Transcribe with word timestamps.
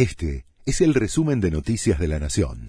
Este 0.00 0.46
es 0.64 0.80
el 0.80 0.94
resumen 0.94 1.42
de 1.42 1.50
Noticias 1.50 1.98
de 1.98 2.08
la 2.08 2.18
Nación. 2.18 2.68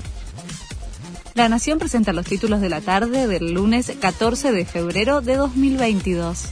La 1.33 1.47
Nación 1.47 1.79
presenta 1.79 2.11
los 2.11 2.25
títulos 2.25 2.59
de 2.59 2.67
la 2.67 2.81
tarde 2.81 3.25
del 3.25 3.53
lunes 3.53 3.89
14 4.01 4.51
de 4.51 4.65
febrero 4.65 5.21
de 5.21 5.37
2022. 5.37 6.47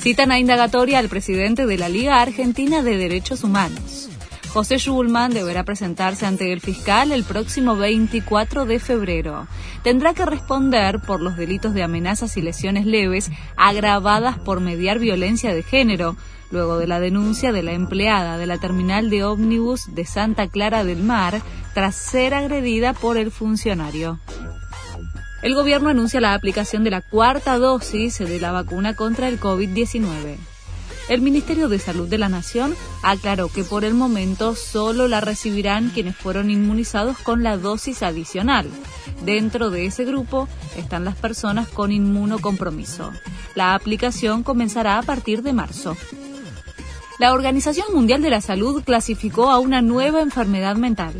Citan 0.00 0.32
a 0.32 0.40
indagatoria 0.40 0.98
al 0.98 1.08
presidente 1.08 1.64
de 1.64 1.78
la 1.78 1.88
Liga 1.88 2.20
Argentina 2.20 2.82
de 2.82 2.96
Derechos 2.96 3.44
Humanos. 3.44 4.08
José 4.52 4.78
Schulman 4.78 5.32
deberá 5.32 5.62
presentarse 5.62 6.26
ante 6.26 6.52
el 6.52 6.60
fiscal 6.60 7.12
el 7.12 7.22
próximo 7.22 7.76
24 7.76 8.66
de 8.66 8.80
febrero. 8.80 9.46
Tendrá 9.82 10.12
que 10.14 10.26
responder 10.26 11.00
por 11.00 11.20
los 11.20 11.36
delitos 11.36 11.74
de 11.74 11.82
amenazas 11.82 12.36
y 12.36 12.42
lesiones 12.42 12.84
leves 12.84 13.30
agravadas 13.56 14.38
por 14.38 14.60
mediar 14.60 14.98
violencia 14.98 15.54
de 15.54 15.62
género, 15.62 16.16
luego 16.50 16.78
de 16.78 16.86
la 16.86 17.00
denuncia 17.00 17.52
de 17.52 17.62
la 17.62 17.72
empleada 17.72 18.38
de 18.38 18.46
la 18.46 18.58
terminal 18.58 19.10
de 19.10 19.24
ómnibus 19.24 19.94
de 19.94 20.04
Santa 20.04 20.48
Clara 20.48 20.84
del 20.84 21.02
Mar 21.02 21.40
tras 21.74 21.94
ser 21.94 22.34
agredida 22.34 22.92
por 22.92 23.16
el 23.16 23.30
funcionario. 23.30 24.18
El 25.42 25.54
gobierno 25.54 25.88
anuncia 25.88 26.20
la 26.20 26.34
aplicación 26.34 26.82
de 26.82 26.90
la 26.90 27.00
cuarta 27.00 27.58
dosis 27.58 28.18
de 28.18 28.40
la 28.40 28.50
vacuna 28.50 28.96
contra 28.96 29.28
el 29.28 29.38
COVID-19. 29.38 30.36
El 31.08 31.22
Ministerio 31.22 31.68
de 31.68 31.78
Salud 31.78 32.08
de 32.08 32.18
la 32.18 32.28
Nación 32.28 32.74
aclaró 33.02 33.48
que 33.48 33.64
por 33.64 33.84
el 33.84 33.94
momento 33.94 34.54
solo 34.56 35.06
la 35.06 35.20
recibirán 35.20 35.90
quienes 35.90 36.16
fueron 36.16 36.50
inmunizados 36.50 37.18
con 37.18 37.42
la 37.42 37.56
dosis 37.56 38.02
adicional. 38.02 38.68
Dentro 39.22 39.70
de 39.70 39.86
ese 39.86 40.04
grupo 40.04 40.48
están 40.76 41.04
las 41.04 41.16
personas 41.16 41.68
con 41.68 41.92
inmunocompromiso. 41.92 43.12
La 43.54 43.74
aplicación 43.74 44.42
comenzará 44.42 44.98
a 44.98 45.02
partir 45.02 45.42
de 45.42 45.52
marzo. 45.52 45.96
La 47.18 47.32
Organización 47.32 47.92
Mundial 47.92 48.22
de 48.22 48.30
la 48.30 48.40
Salud 48.40 48.84
clasificó 48.84 49.50
a 49.50 49.58
una 49.58 49.82
nueva 49.82 50.20
enfermedad 50.20 50.76
mental. 50.76 51.14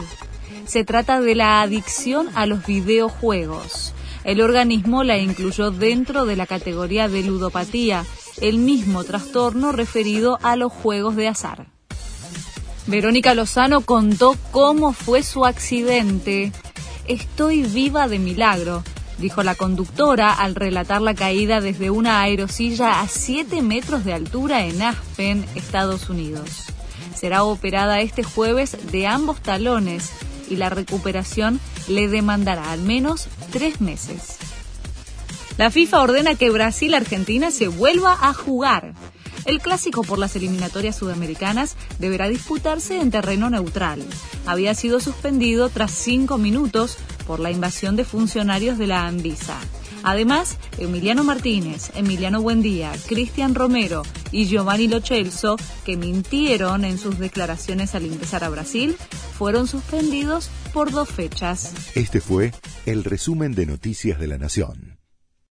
Se 0.66 0.84
trata 0.84 1.20
de 1.20 1.34
la 1.34 1.60
adicción 1.60 2.28
a 2.34 2.46
los 2.46 2.64
videojuegos. 2.64 3.94
El 4.22 4.40
organismo 4.40 5.02
la 5.02 5.18
incluyó 5.18 5.70
dentro 5.70 6.26
de 6.26 6.36
la 6.36 6.46
categoría 6.46 7.08
de 7.08 7.22
ludopatía 7.22 8.04
el 8.40 8.58
mismo 8.58 9.02
trastorno 9.02 9.72
referido 9.72 10.38
a 10.42 10.54
los 10.54 10.72
juegos 10.72 11.16
de 11.16 11.28
azar. 11.28 11.66
Verónica 12.86 13.34
Lozano 13.34 13.80
contó 13.80 14.36
cómo 14.50 14.92
fue 14.92 15.22
su 15.22 15.44
accidente. 15.44 16.52
Estoy 17.08 17.62
viva 17.62 18.06
de 18.06 18.18
milagro, 18.18 18.84
dijo 19.16 19.42
la 19.42 19.54
conductora 19.54 20.34
al 20.34 20.54
relatar 20.54 21.00
la 21.00 21.14
caída 21.14 21.62
desde 21.62 21.90
una 21.90 22.20
aerosilla 22.20 23.00
a 23.00 23.08
7 23.08 23.62
metros 23.62 24.04
de 24.04 24.12
altura 24.12 24.66
en 24.66 24.82
Aspen, 24.82 25.46
Estados 25.54 26.10
Unidos. 26.10 26.66
Será 27.16 27.44
operada 27.44 28.02
este 28.02 28.22
jueves 28.22 28.76
de 28.92 29.06
ambos 29.06 29.40
talones 29.40 30.10
y 30.50 30.56
la 30.56 30.68
recuperación 30.68 31.60
le 31.88 32.08
demandará 32.08 32.72
al 32.72 32.82
menos 32.82 33.28
tres 33.52 33.80
meses. 33.80 34.36
La 35.56 35.70
FIFA 35.70 36.02
ordena 36.02 36.34
que 36.34 36.50
Brasil-Argentina 36.50 37.50
se 37.50 37.68
vuelva 37.68 38.18
a 38.20 38.34
jugar. 38.34 38.92
El 39.48 39.60
clásico 39.60 40.02
por 40.02 40.18
las 40.18 40.36
eliminatorias 40.36 40.96
sudamericanas 40.96 41.74
deberá 41.98 42.28
disputarse 42.28 43.00
en 43.00 43.10
terreno 43.10 43.48
neutral. 43.48 44.04
Había 44.44 44.74
sido 44.74 45.00
suspendido 45.00 45.70
tras 45.70 45.90
cinco 45.90 46.36
minutos 46.36 46.98
por 47.26 47.40
la 47.40 47.50
invasión 47.50 47.96
de 47.96 48.04
funcionarios 48.04 48.76
de 48.76 48.88
la 48.88 49.06
Anvisa. 49.06 49.58
Además, 50.02 50.58
Emiliano 50.76 51.24
Martínez, 51.24 51.92
Emiliano 51.94 52.42
Buendía, 52.42 52.92
Cristian 53.06 53.54
Romero 53.54 54.02
y 54.32 54.44
Giovanni 54.48 54.86
Lochelso, 54.86 55.56
que 55.86 55.96
mintieron 55.96 56.84
en 56.84 56.98
sus 56.98 57.18
declaraciones 57.18 57.94
al 57.94 58.04
ingresar 58.04 58.44
a 58.44 58.50
Brasil, 58.50 58.98
fueron 59.38 59.66
suspendidos 59.66 60.50
por 60.74 60.90
dos 60.90 61.08
fechas. 61.08 61.72
Este 61.94 62.20
fue 62.20 62.52
el 62.84 63.02
resumen 63.02 63.54
de 63.54 63.64
Noticias 63.64 64.20
de 64.20 64.26
la 64.26 64.36
Nación. 64.36 64.97